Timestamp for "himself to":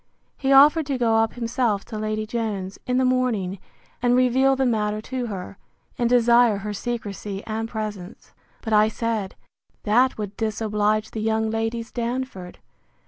1.27-1.99